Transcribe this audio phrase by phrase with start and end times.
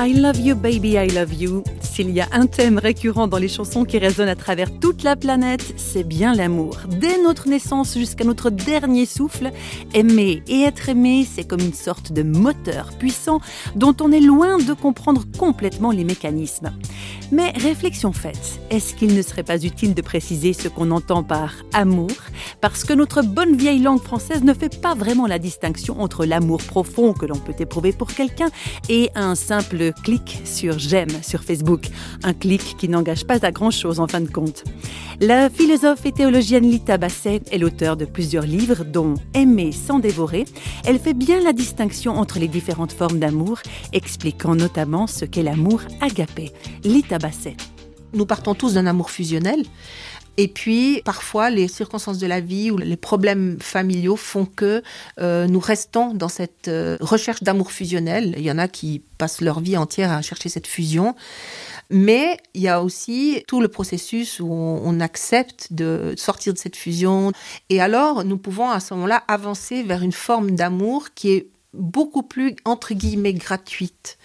[0.00, 1.64] I love you baby, I love you.
[1.80, 5.16] S'il y a un thème récurrent dans les chansons qui résonnent à travers toute la
[5.16, 6.76] planète, c'est bien l'amour.
[6.88, 9.50] Dès notre naissance jusqu'à notre dernier souffle,
[9.94, 13.40] aimer et être aimé, c'est comme une sorte de moteur puissant
[13.74, 16.72] dont on est loin de comprendre complètement les mécanismes.
[17.32, 21.54] Mais réflexion faite, est-ce qu'il ne serait pas utile de préciser ce qu'on entend par
[21.72, 22.12] amour?
[22.60, 26.62] Parce que notre bonne vieille langue française ne fait pas vraiment la distinction entre l'amour
[26.62, 28.48] profond que l'on peut éprouver pour quelqu'un
[28.88, 31.88] et un simple clic sur j'aime sur Facebook.
[32.22, 34.64] Un clic qui n'engage pas à grand chose en fin de compte.
[35.20, 40.44] La philosophe et théologienne Lita Basset est l'auteur de plusieurs livres, dont Aimer sans dévorer.
[40.84, 43.58] Elle fait bien la distinction entre les différentes formes d'amour,
[43.92, 46.52] expliquant notamment ce qu'est l'amour agapé.
[46.84, 47.56] Lita Basset.
[48.14, 49.64] Nous partons tous d'un amour fusionnel.
[50.40, 54.84] Et puis, parfois, les circonstances de la vie ou les problèmes familiaux font que
[55.18, 58.34] euh, nous restons dans cette euh, recherche d'amour fusionnel.
[58.38, 61.16] Il y en a qui passent leur vie entière à chercher cette fusion.
[61.90, 66.76] Mais il y a aussi tout le processus où on, accepte de sortir de cette
[66.76, 67.32] fusion.
[67.68, 72.22] Et alors, nous pouvons à ce moment-là avancer vers une forme d'amour qui est beaucoup
[72.22, 74.18] plus, entre guillemets, gratuite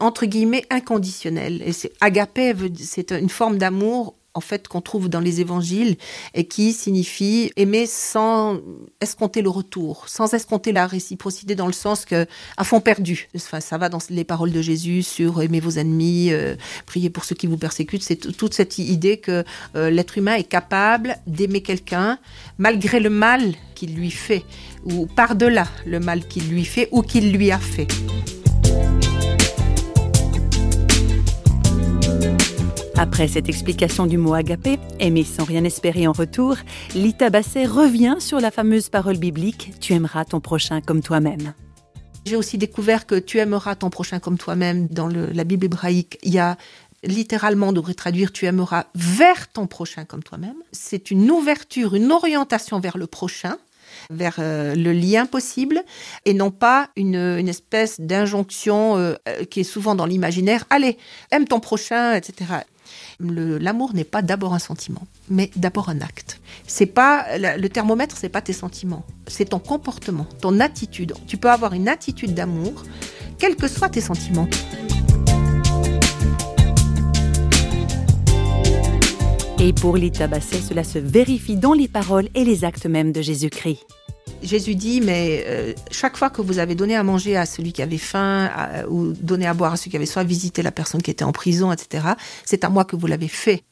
[0.00, 1.62] entre guillemets inconditionnelle.
[1.64, 5.96] Et c'est agapé, c'est une forme d'amour en fait qu'on trouve dans les évangiles
[6.32, 8.58] et qui signifie aimer sans
[9.00, 12.24] escompter le retour, sans escompter la réciprocité dans le sens que
[12.56, 13.28] à fond perdu.
[13.34, 16.54] Enfin, ça va dans les paroles de Jésus sur aimer vos ennemis, euh,
[16.86, 18.04] prier pour ceux qui vous persécutent.
[18.04, 19.44] C'est toute cette idée que
[19.74, 22.18] euh, l'être humain est capable d'aimer quelqu'un
[22.58, 24.44] malgré le mal qu'il lui fait
[24.84, 27.88] ou par-delà le mal qu'il lui fait ou qu'il lui a fait.
[32.98, 36.56] Après cette explication du mot agapé, aimer sans rien espérer en retour,
[36.96, 41.54] Lita Basset revient sur la fameuse parole biblique Tu aimeras ton prochain comme toi-même.
[42.26, 46.18] J'ai aussi découvert que tu aimeras ton prochain comme toi-même dans la Bible hébraïque.
[46.24, 46.56] Il y a
[47.04, 50.56] littéralement, on devrait traduire tu aimeras vers ton prochain comme toi-même.
[50.72, 53.58] C'est une ouverture, une orientation vers le prochain
[54.10, 55.82] vers euh, le lien possible
[56.26, 57.14] et non pas une,
[57.48, 59.14] espèce d'injonction euh,
[59.50, 60.64] qui est souvent dans l'imaginaire.
[60.68, 60.98] Allez,
[61.30, 62.64] aime ton prochain, etc
[63.20, 66.40] l'amour n'est pas d'abord un sentiment, mais d'abord un acte.
[66.66, 71.14] C'est pas le thermomètre, c'est pas tes sentiments, c'est ton comportement, ton attitude.
[71.26, 72.84] Tu peux avoir une attitude d'amour,
[73.38, 74.48] quels que soient tes sentiments.
[79.60, 83.22] Et pour Lita Basset, cela se vérifie dans les paroles et les actes mêmes de
[83.22, 83.97] Jésus-Christ.
[84.42, 87.82] Jésus dit, mais euh, chaque fois que vous avez donné à manger à celui qui
[87.82, 88.50] avait faim,
[88.88, 91.32] ou donné à boire à celui qui avait soif, visité la personne qui était en
[91.32, 92.08] prison, etc.,
[92.44, 93.64] c'est à moi que vous l'avez fait.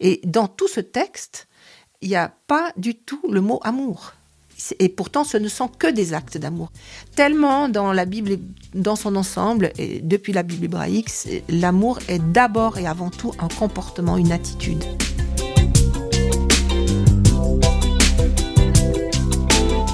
[0.00, 1.46] Et dans tout ce texte,
[2.00, 4.14] il n'y a pas du tout le mot amour.
[4.78, 6.70] Et pourtant, ce ne sont que des actes d'amour.
[7.16, 8.38] Tellement dans la Bible,
[8.74, 11.10] dans son ensemble, et depuis la Bible hébraïque,
[11.48, 14.84] l'amour est d'abord et avant tout un comportement, une attitude.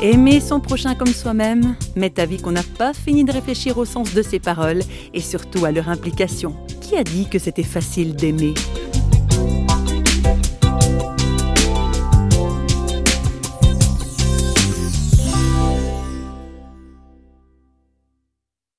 [0.09, 4.15] Aimer son prochain comme soi-même, mais avis qu'on n'a pas fini de réfléchir au sens
[4.15, 6.55] de ces paroles et surtout à leur implication.
[6.81, 8.55] Qui a dit que c'était facile d'aimer?